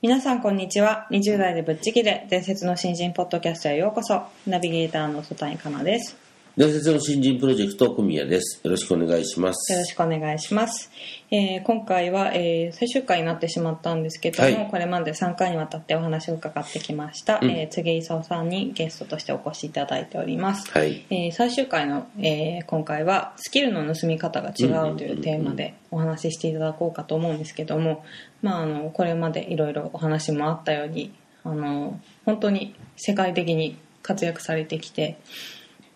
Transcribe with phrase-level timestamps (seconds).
[0.00, 1.08] 皆さんこんにちは。
[1.10, 2.24] 20代でぶっちぎれ。
[2.30, 4.22] 伝説の新人ポッドキャストへようこそ。
[4.46, 6.27] ナビゲーターの戸谷香奈です。
[6.58, 8.60] 伝説の新人プロジェクト小宮です。
[8.64, 9.72] よろしくお願いします。
[9.72, 10.90] よろしくお願いします。
[11.30, 20.68] えー今回は、えー最終回になってしまったんですけども、はいこれまで3回にわたってお話を伺ってきました、うんえー柘勲さんにゲストとしてお越しいただいております。
[20.72, 21.06] はい。
[21.10, 28.04] えー最終回の、えー今回はスキルの盗み方が違うというテーマでお話ししていただこうかと思うんですけども、
[28.42, 35.20] まあ、あのこれまでいろいろお話もあったようにあの本当に世界的に活躍されてきて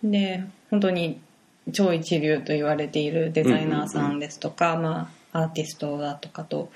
[0.05, 1.20] で本当に
[1.73, 6.73] 超一流と言われているデザイナーさんですとか、まあ、アーティストだとかと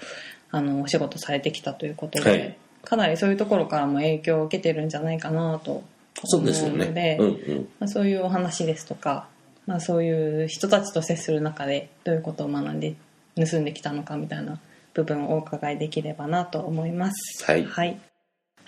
[0.53, 5.83] あのお仕事されてきたということで、はいかなりそういうところからも影響を受けてるんじゃないかなと
[6.25, 7.17] そうですよ思うのでね。
[7.21, 7.69] うんうん。
[7.81, 9.29] まあ、そういうお話ですとか、
[9.67, 12.95] まあ、そういう人たちと接する中でどういうことを学んで
[13.35, 14.59] 盗んできたのかみたいな
[14.95, 17.45] 部分をお伺いできればなと思います。
[17.45, 18.01] はいはい。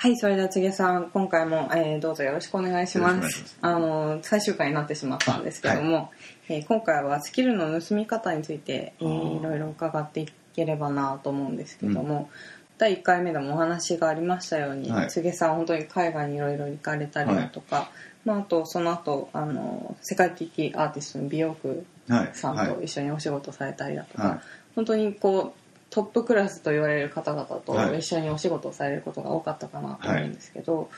[0.01, 3.59] はい、それでは柘植さん、今回も、えーどうぞよろしくお願いします。
[3.61, 6.13] あの、最終回になってしまったんですけども、
[6.49, 12.31] えー今回はスキルの盗み方について、えーいろいろ伺っていければなと思うんですけども、
[12.79, 15.11] 第1回目でもお話がありましたように、はい。
[15.11, 17.91] 柘植さん本当に海外にいろいろ行かれたりだとか、
[18.25, 22.73] まあ、あとその後あの世界的アーティストの美容区はいさんはい。
[22.73, 24.39] と一緒にお仕事されたりだとか、はい。
[24.77, 28.01] 本当にこうトップクラスと言われる方々とはい。
[28.01, 30.91] 一緒にお仕事をされることが多かったかなと思うんですけど、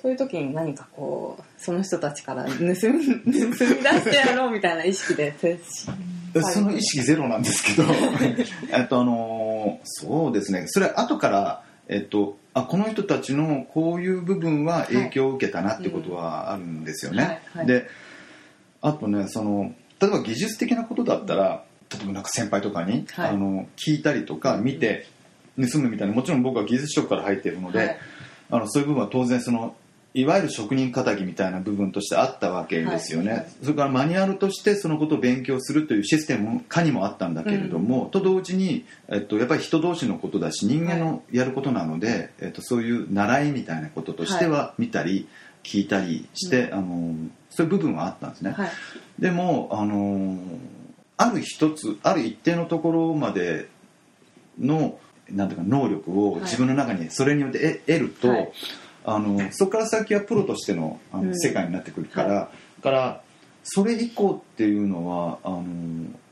[0.00, 2.92] そういう時に何かこうその人たちから盗み 盗み
[3.34, 5.86] 出してやろうみたいな意識で接し
[6.52, 7.88] その意識ゼロなんですけど。
[8.72, 10.64] えっとあのーそうですね。
[10.66, 17.66] それ後からえっとあこの人たちのこういう部分は影響を受けたなってことはあるんですよね、はいはい。
[17.66, 17.86] で
[18.80, 23.30] あとねその例えば技術的なことだったら例えばなんか先輩とかに、はい。
[23.30, 25.06] あの聞いたりとか見て
[25.56, 27.96] 盗むみたいなもちろん僕は技術職から入っているので、はい
[28.50, 29.76] あのそういう部分は当然その
[30.12, 33.46] いわゆる職人気みたいな部分としてあったわけですよね、はい。
[33.62, 45.28] それからマニュアルとしてそのことを勉強するというシステム化にもあったんだけれども、と同時に、えっと、やっぱり人同士のことだし人間のやることなので、えっと、そういう習いみたいなこととしては見たり
[45.62, 47.14] 聞いたりして、あの
[47.50, 48.70] そういう部分はあったんですね、はい。
[49.20, 50.36] でもあの
[51.20, 53.68] ある一つある一定のところまで
[54.58, 54.98] の
[55.28, 56.40] なんていうか能力をはい。
[56.42, 58.52] 自分の中にそれによって得得ると、はい。
[59.04, 61.38] あのそこから先はプロとしてのあの、うん。
[61.38, 63.22] 世界になってくるから、はだから
[63.62, 65.62] それ以降っていうのはあの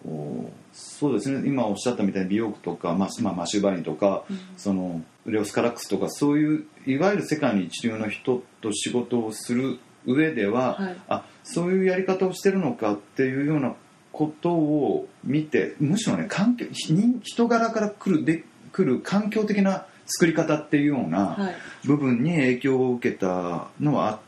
[0.07, 4.25] おそうですね今おっしゃったみたいに美容区とか、まあまあ、マシュバリンとか、
[4.57, 10.97] そのレオスカラックスとかそういういわゆる世界の一流の人と仕事をする上では、はい。
[11.09, 13.75] あそういうやり方をしてるのかっていうような
[14.19, 18.43] ことを見てむしろね環境人人柄から来るで
[18.73, 21.55] 来る環境的な作り方っていうようなはい。
[21.87, 24.19] 部分に影響を受けたのは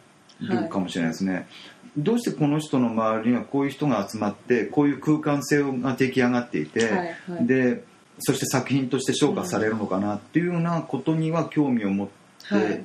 [0.48, 1.48] あるかもしれないですね。
[1.96, 7.46] どうしてこの人の周りにはこういう人が集まってこういう空間性が出来上がっていて、はいはい。
[7.46, 7.82] で
[8.20, 12.08] そして作品として昇華されるのかなっていうようなことには興味を持っ
[12.48, 12.84] て、はい。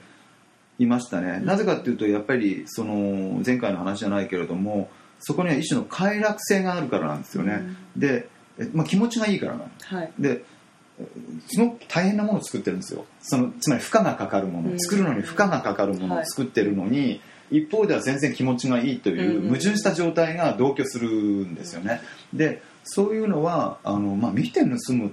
[0.79, 4.89] いましたね、うんなぜかっていうとやっぱりその前回の話じゃないけれども
[5.19, 7.63] そこには一種の快楽性があるからなんですよね、
[7.95, 8.27] で、
[8.59, 10.11] えまあ、気持ちがいいからなんはい。
[10.19, 10.43] で
[10.99, 11.05] え
[11.47, 13.05] すごく大変なものを作ってるんですよ。
[13.21, 14.79] そのつまり負荷がかかるもの、うん。
[14.79, 22.01] 作るのに負荷がかかるものを作ってるのに、一方では全然気持ちがいいといううん矛盾した状態が同居するんですよね、
[22.33, 25.11] でそういうのはあの、まあ、見て盗む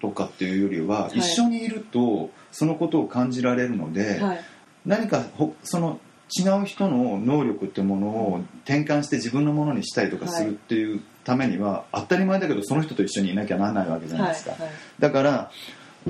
[0.00, 1.18] とかっていうよりは、い。
[1.18, 4.40] 一緒にいるとそのことを感じられるので、はい。
[4.84, 6.00] 何かほその
[6.38, 14.70] 違う人の能力っていうものを転換して自分のものにしたりとかするっていうためには、当たり前だけどその人と一緒にいなきゃならないわけじゃないですか、はいはい。
[14.98, 15.50] だから、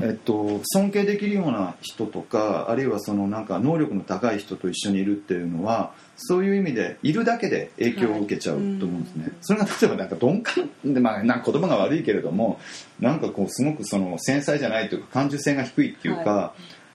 [0.01, 12.61] えっと、尊敬できるような人とかあるいはそのなんか能力の高い人と一緒にいるっていうのはそういう意味でいるだけで影響を受けちゃうと思うんですね、はいそれが例えばなんか鈍感で、まあ、なんか言葉が悪いけれども
[13.01, 16.55] なんかこうすごくその繊細じゃないというか感受性が低いっていうか、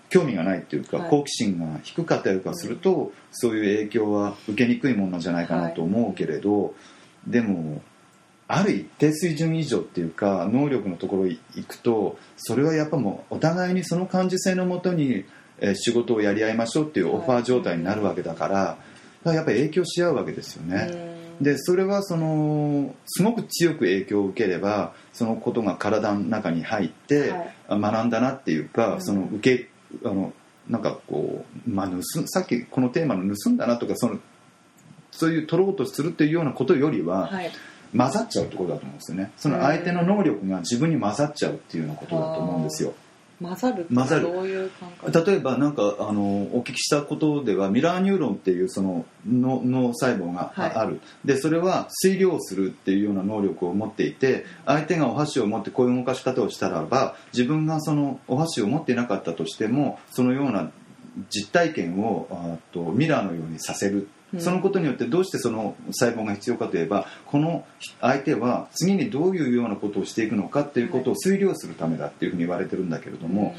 [0.10, 1.10] 興味がないっていうか、はい。
[1.10, 6.74] 好奇心が低かったりとかすると、そういう影響は受けにくいものなんじゃないかなと思うけれど、
[7.26, 7.82] でも
[8.48, 15.26] ある一定水準以上っていうか能力のところに行くとそれはやっぱもうお互いにその感受性のもとに、
[15.60, 18.78] えー仕事をやり合いましょうっていうオファー状態になるわけだから,、だか
[19.26, 20.88] らやっぱり影響し合うわけですよね。
[21.12, 27.32] うんでそれはそのすごく強く影響を受ければそのことが体の中に入って、
[27.70, 29.02] 学んだなっていうか、うん。
[29.04, 29.70] その受け
[30.04, 30.34] あの
[30.70, 34.20] なんかこう、まあ、盗さっきこのテーマの盗んだなとかその
[35.12, 37.52] そういう取ろうとするっていうようなことよりは、はい。
[37.96, 39.32] 混ざっちゃうってことだと思うんですよね。
[39.38, 42.94] その相手の能力が自分に混ざっちゃうっていうようなことだと思うんですよ
[43.42, 44.24] 混ざる混ざる。
[44.24, 45.32] どういう感覚？
[45.32, 46.22] 例えばなんかあの
[46.54, 50.72] お聞きしたことではミラーニューロンっていうその脳脳細胞がはい。
[50.72, 60.72] ある、でそれは推量するっていうような能力を持っていて相手がお箸を持ってこういう動かし方をしたらば自分がそのお箸を持っていなかったとしてもそのような
[61.30, 63.98] 実体験をあとミラーのようにさせる。
[63.98, 67.66] うんそのことによってどうしてその細胞が必要かといえばこの
[68.02, 73.56] 相手は次にどういうようなことをしていくのかっていうことを推量するためだっていうふうに言われてるんだけれども、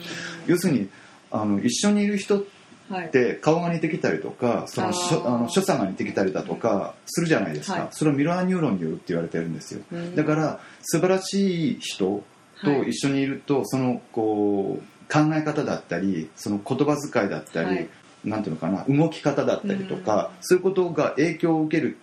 [0.47, 0.89] 要するに
[1.31, 2.45] あの一緒にいる人っ
[2.91, 3.11] はい。
[3.11, 7.89] て顔が似てきたりとかそのしょあの所作が似てきたりだとかするじゃないですか、はい。
[7.91, 9.83] それはミラーニューロンによるって言われてるんですよ。
[9.93, 10.17] うん。
[10.17, 12.23] だから素晴らしい人
[12.63, 12.91] とはい。
[12.91, 17.89] 一緒にいると、そのこう考え方だったりその言葉遣いだったり、はい
[18.29, 21.97] なんていうのかな動き方だったりとか、そういうことが影響を受ける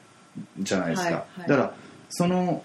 [0.59, 1.49] じゃないですか、はいはい。
[1.49, 1.73] だから
[2.09, 2.63] その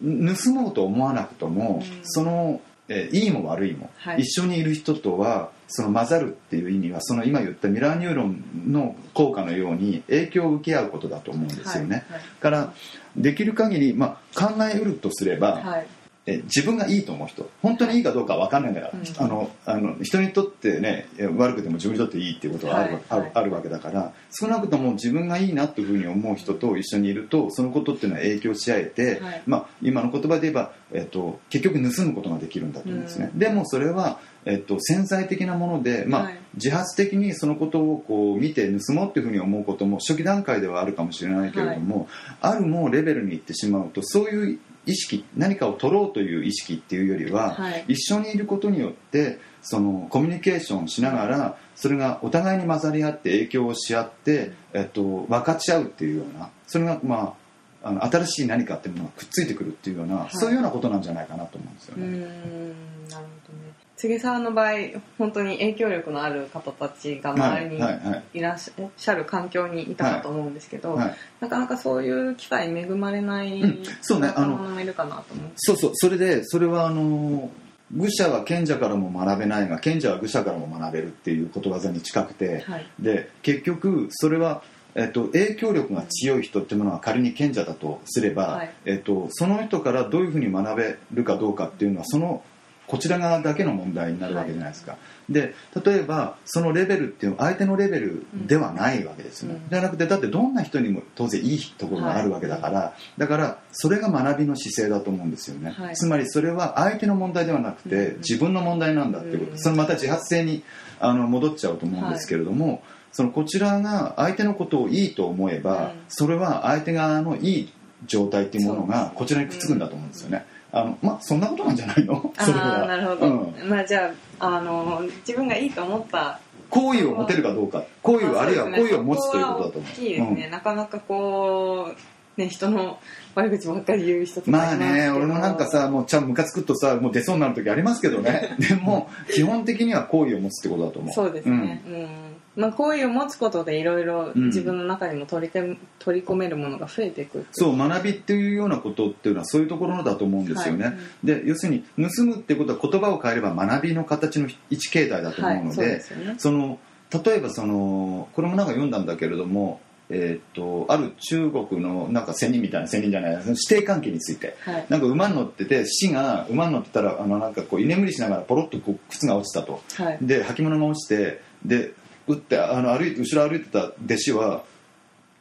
[0.00, 2.00] 盗もうと思わなくとも、うん。
[2.02, 4.20] その、えーいいも悪いも、はい。
[4.20, 12.72] 一緒にいる人とはその混ざるっていう意味はその今言ったミラーニューロンの効果のように影響を受け合うことだと思うんですよね、はいだから
[13.16, 15.86] できる限り、まあ、考えうるとすれば、はい
[16.28, 17.48] え自分がいいと思う人。
[17.62, 19.24] 本当にいいかどうかわかんないんだから、うん。
[19.24, 23.02] あのあの人にとってねえ悪くても自分にとっていいっていうことがある,、はい。
[23.08, 24.12] あるはいあるわけだから。
[24.30, 29.42] 少なくとも自分がいいなというふうに思う人と一緒にいるとそのことっていうのは影響し合えて、はい。
[29.46, 33.38] まあ、今の言葉で言えば、えっと、結局盗むことができるんだと思うんですね、うん。
[33.38, 36.38] でもそれは、えっと、潜在的なもので、まあはい。
[36.54, 42.08] 自発的にそのことをこう見て盗もうっていうふうに思うことも初期段階ではあるかもしれないけれども、
[42.40, 44.58] あるもうレベルに行ってしまうとそういう
[44.88, 47.84] 意識何かを取ろうという意識っていうよりは、はい。
[47.88, 57.36] 一緒にいることによってそのコミュニケーションしながらそれがお互いに混ざり合って影響をし合って、えっと、分かち合うっていうようなそれが、ま
[57.82, 60.28] あ、あの新しい何かっていうものがくっついてくるっていうような、い。
[60.30, 62.06] そういうようなことなんじゃないかなと思うんですよね。
[62.06, 64.72] んなるほどね柘植さんの場合
[65.18, 68.22] 本当に影響力のある方たちが周りにはいはいはい。
[68.34, 77.50] いらっしゃる環境にいたかと思うんですけど、はいなかなかそういう機会に恵まれないうんそうねあのもいるかなと思ってそうそうそれでそれはあの
[77.92, 82.86] 愚者は賢者からも学べないが賢者は愚者からも学べるっていうことわざに近くて、はい。
[83.00, 84.62] で結局それは、
[84.94, 88.70] えっと、影響力が強い人っていうものは仮に賢者だとすれば、はい。
[88.84, 92.42] えっと、その人からどういうふうに学べるかどうかっていうのはその
[92.88, 94.96] こちら側だけの問題になるわけじゃないですか、
[95.28, 95.54] で
[95.84, 99.70] 例えばそのレベルっていう相手のレベルではないわけですよね、うん。
[99.70, 105.94] じゃなくてだってどんな人にも当然いいところがあるわけだから、だからそれが学びの姿勢だと思うんですよね、はい。
[105.94, 109.58] つまりそれは相手の問題ではなくて、うん自分の問題なんだっていうこと、うん。
[109.58, 110.62] そのまた自発性に
[110.98, 112.82] あの戻っちゃうと思うんですけれども、
[113.12, 115.90] そのこちらが相手のことをいいと思えば、うん。
[116.08, 117.72] それは相手側のいい
[118.06, 120.46] 状態っていうものがこちらにくっつくんだと思うんですよね。
[120.70, 122.32] あのまあそんなことなんじゃないの？
[122.38, 122.86] それああは。
[122.86, 123.68] なるほど、うん。
[123.68, 126.40] まあじゃああの自分がいいと思った。
[126.70, 127.84] 好意を持てるかどうか。
[128.02, 129.90] 好意をあるいは好意を持つということだと思う。
[129.90, 131.94] 大きいですね、なかなかこ
[132.36, 132.98] うね人の
[133.34, 138.54] 悪口ばっかり言う人とかいまあね俺もなんかさもうちゃんムカつくとさもう出そうになる時ありますけどね。
[138.58, 141.12] でも基本的には好意を持つってことだと思う。
[141.14, 142.27] そうですね、うん
[142.58, 144.46] まあ、好意を持つことでいろいろうん。
[144.46, 150.96] 自分の中にも取りて取り込めるものが増えていくそう学びっていうようなことっていうのはそういうところだと思うんですよね、はい。
[151.22, 156.34] で要するに盗むってことは言葉を変えれば学びの形の一形態だと思うのはい、そうで,、ね。
[156.38, 156.78] その
[157.24, 164.56] 例えばそのこれもなんか読んだんだけれどもえーっとある中国のなんか仙人みたいな仙人じゃない師弟関係について。
[164.60, 164.86] はい。
[164.88, 169.82] なんか馬に乗ってて死が馬に乗ってたらあのなんかこう居眠りしながらポロッとこう靴が落ちたと。
[169.94, 170.18] はい。
[170.22, 171.92] で履物が落ちてで
[172.28, 174.64] 打ってあの歩いて後ろ歩いてた弟子は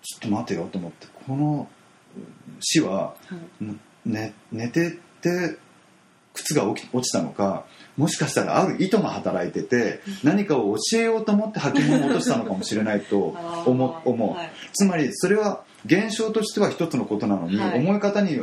[0.02, 1.68] ちょっと待てよと思ってこの
[2.60, 3.16] 死はは
[3.62, 3.76] い。
[4.10, 5.58] ね、寝てて
[6.34, 7.66] 靴が起き落ちたのか
[7.98, 14.52] もしかしたらある意図が働いてて何かを教えようと思って履物を落としたのかもしれないと 思思う、はい。
[14.74, 17.80] つまりそれは現象としては一つのことなのに、はい。
[17.80, 18.40] 思い方に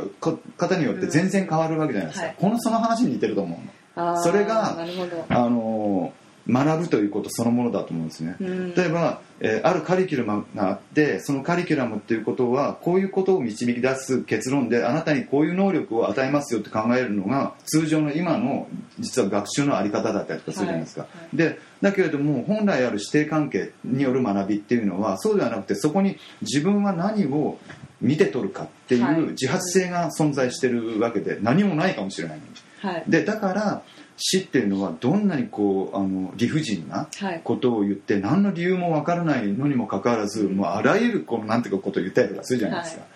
[0.57, 2.35] 方によって全然変わるわけじゃないですか、はい。
[2.37, 3.59] このその話に似てると思
[3.95, 4.21] うの。
[4.21, 5.25] それがなるほど。
[5.29, 6.13] あの
[6.47, 8.75] 学ぶということそのものだと思うんですね、うん。
[8.75, 18.67] 例えば、えーあるカリキュラムがあってそのカリキュラムっていうことはこういうことを導き出す結論であなたにこういう能力を与えますよって考えるのが通常の今の
[18.99, 27.59] 実は学習のあり方だったりとかするじゃないですか、はいはでだけれども本来ある師弟関係による学びっていうのはそうではなくてそこに自分は何を
[28.01, 29.19] 見て取るかっていはい。
[29.19, 32.39] う自発性が存在してるわけで何もないかもしれない
[32.81, 33.03] はい。
[33.07, 33.83] でだから
[34.17, 37.41] 死っていうのはどんなにこうあの理不尽なはい。
[37.43, 43.14] ことを言って何の理由もわからないのにもかかわらず、もうあらゆるこのなんていうかことを言ったりとかするじゃないですか、あい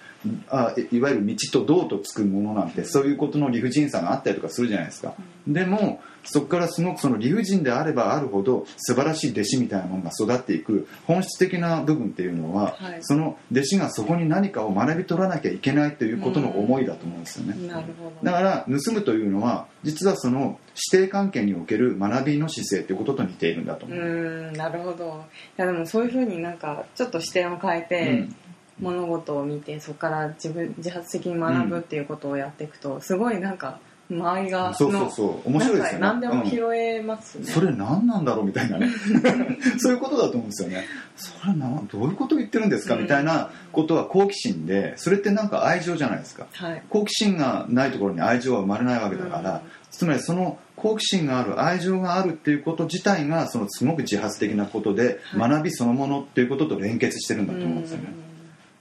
[0.92, 5.14] いわゆる道と道とつくものなんてそういうことの理不尽さがあったりとかするじゃないですか、
[5.48, 10.88] でもそこからすごくその理不尽であればあるほど素晴らしい弟子みたいなものが育っていく。
[11.08, 12.98] 本質的な部分っていうのは、はい。
[13.02, 18.12] その弟子がそこに何かを学び取らなきゃいけないということの思いだと思うんですよね、なるほど。
[18.24, 25.24] だから盗むというのは実はその師弟関係における学びの姿勢ということと似ているんだとう思う、ーんなるほど。
[25.58, 28.36] いやでもそういうふうになんかちょっと視点を変えて、うん
[28.80, 33.80] 物事を見てそこから自分自発的に学ぶっていうことをやっていくと、すごいなんか
[34.12, 35.50] 周りがそうそうそう。
[35.50, 36.00] 面白いですよね。
[36.00, 36.50] 何でもうん。
[36.50, 38.90] 拾えますね、それ何なんだろうみたいなね。
[39.78, 40.86] そういうことだと思うんですよね。
[41.16, 46.48] それなどういうことを言ってるんですか、うんみたいなことは好奇心でそれってなんか愛情じゃないですか。
[46.52, 46.84] はい。
[46.90, 49.60] 好奇心がないところに愛情は生まれないわけだから、うん。
[49.92, 55.50] つまりその好奇心がある愛情があるっていうこと自体がそのすごく自発的なことで、はい。
[55.52, 58.06] 学びそのものっていうことと連結してるんだと思うんですよね、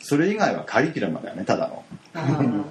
[0.00, 1.85] それ以外はカリキュラムだよねただの。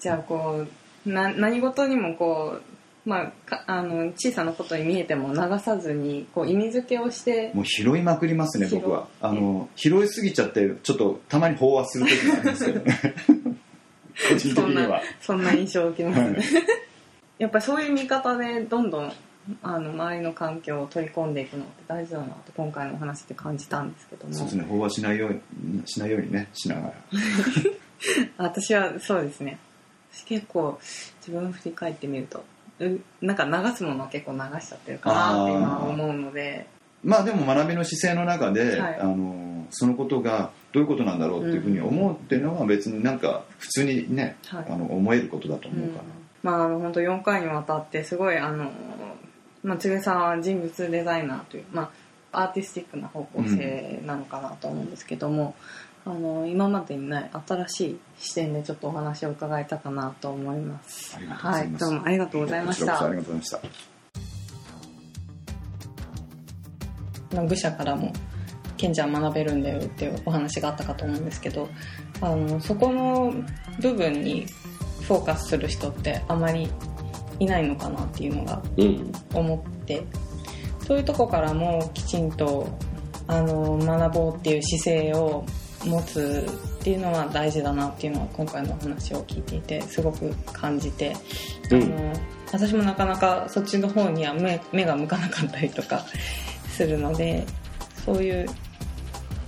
[0.00, 0.64] じゃあこ
[1.06, 2.58] うな何事にもこ
[3.06, 9.08] うまあかあの小さなことに見えても流さずにこう意味付けをしてもう拾いまくりますね僕は。
[9.20, 13.00] あの拾いすぎちゃってちょっとたまに飽和する時があるんですけどね。
[14.28, 16.44] 個人的そんなにはそんな印象を受けますね、はい。
[17.38, 19.12] やっぱりそういう見方でどんどん
[19.62, 24.34] あの周りの環境を取り込んでいくのって大事だなと今回のお話で感じたんですけども。
[24.34, 24.64] そうですね。
[24.64, 26.94] 飽和しないようにしないようにねしながら。
[28.38, 29.58] 私はそうですね。
[30.12, 30.78] 私結構
[31.20, 32.44] 自分を振り返ってみると
[32.80, 36.66] うなんか流すものは結構流しちゃってるかなって今は思うので。
[37.02, 38.98] まあでも学びの姿勢の中で、はい。
[39.00, 44.66] あのそのことがどういうことなんだろうっていうふうに思うっていうのは別になんか普通にね、はい。
[44.68, 46.04] あの思えることだとうん思うから、
[46.42, 48.70] まああの本当4回にわたってすごいあの
[49.64, 51.90] まあ柘植さんは人物デザイナーというま
[52.32, 55.54] あアーティスティックな方向性なのかなと思うんですけども、
[56.04, 61.16] あの今までにない新しい視点でちょっとお話を伺えたかなと思います。
[61.20, 61.46] います。
[61.46, 63.04] はいどうもありがとうございました。
[63.04, 63.80] ありがとうございまし
[67.32, 67.42] た。
[67.42, 68.12] 愚者からも
[68.76, 71.68] 賢者は学べるんだよっていうお話があったかと思うんですけど
[72.20, 73.32] あのそこの
[73.80, 74.46] 部分に
[75.02, 76.70] フォーカスする人ってあまり
[77.44, 79.12] いないのかなっていうのがうん。
[79.32, 80.04] 思って
[80.86, 82.68] そういうとこからもきちんと
[83.26, 85.44] あの学ぼうっていう姿勢を
[85.84, 86.46] 持つ
[86.80, 91.16] っていうのは大事だなっていうのは今回のお話を聞いていてすごく感じて、
[91.70, 92.12] うんあの
[92.52, 96.04] 私もなかなかそっちの方には目目が向かなかったりとか
[96.68, 97.44] するので
[98.04, 98.46] そういう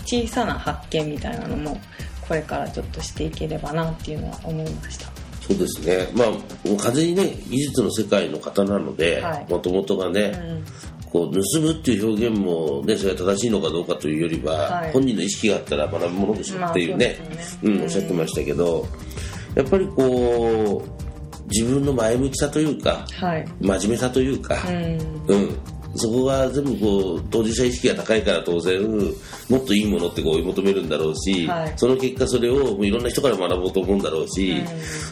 [0.04, 1.80] 小さな発見みたいなのも
[2.26, 5.15] これからちょっとしていければなっていうのは思いました。
[5.46, 6.08] そうですね。
[6.14, 10.64] まあ、完全にね、技術の世界の方なのではい、もともとがね、うん。
[11.10, 14.92] こう、盗むっていう表現もね、それが正しいのかどうかというよりは、はい。
[14.92, 17.76] 本人の意識があったら学ぶものでしょまあっていうね、そうですよね。
[17.76, 18.88] うん、おっしゃってましたけど、
[19.54, 20.96] やっぱりこう、
[21.48, 24.98] 自分の前向きさというか、はい、真面目さというか、うん。
[25.28, 25.58] うん、
[25.98, 28.82] そこが全部こう当事者意識が高いから当然
[29.48, 31.72] もっといいものってこう追い求めるんだろうし、はい。
[31.76, 34.54] その結果それをいろんな人から学ぼうと思うんだろうし、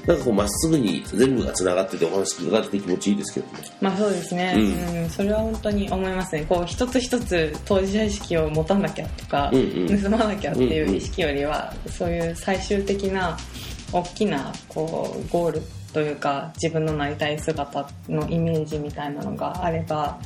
[0.07, 3.53] なんかこうまっすぐに全部がつながっててお話伺って気持ちいいですけどね。
[3.81, 5.11] まあそうですね、ううん。
[5.11, 6.45] それは本当に思いますね。
[6.49, 10.03] こう一つ一つ当事者意識を持たなきゃとか、うんうん。
[10.03, 13.37] 盗まなきゃっていう意識よりは、そういう最終的な
[13.93, 15.63] 大きなこうゴール
[15.93, 20.21] というか自分のなりたい姿のイメージみたいなのがあれば、ま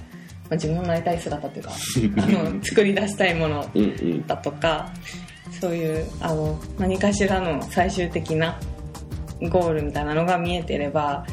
[0.50, 1.72] あ、自分のなりたい姿というか
[2.22, 4.26] あの作り出したいものうんうん。
[4.26, 4.92] だとか
[5.60, 8.58] そういうあの何かしらの最終的な
[9.40, 11.24] ゴールみたいなのが見えてれば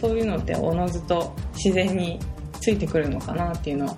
[0.00, 2.18] そういうのっておのずと自然に
[2.60, 3.96] ついてくるのかなっていうのは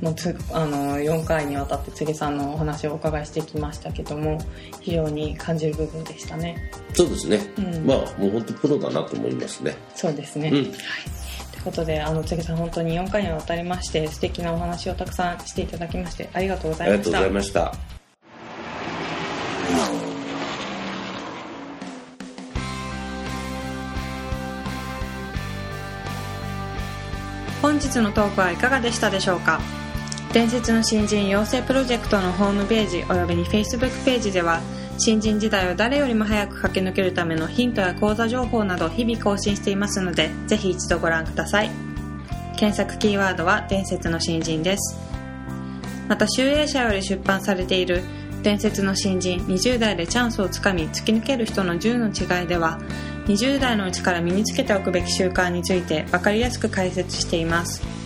[0.00, 4.38] もうつあの4回にわたって柘植さんのお話をお伺いしてきましたけども
[4.80, 6.70] 非常に感じる部分でしたね。
[6.94, 7.86] そうですね、うん。
[7.86, 9.74] まあもう本当プロだなと思いますね。
[9.94, 10.56] そうですね、うん。
[10.56, 10.72] はい
[11.66, 17.96] ことであの柘植さん本当に4回にわたりまして素敵なお話をたくさんしていただきましてありがとうござありがとうごいましたざいました。
[27.62, 29.60] 本日のトークはいかがでしたでしょうか？
[30.32, 34.60] 伝説の新人養成プロジェクトのホームページおよびに Facebook ページでは
[34.98, 41.70] 新人時代を誰よりも早く駆け抜けるためのヒントや講座情報など日々更新していますのでぜひ一度ご覧ください。
[42.56, 44.98] 検索キーワードは伝説の新人です。
[46.08, 48.02] また集英社より出版されている
[48.42, 52.78] 伝説の新人20代でチャンスをつかみ突き抜ける人の10の違いでは
[53.26, 58.05] 20代のうちから身につけておくべき習慣について分かりやすく解説しています。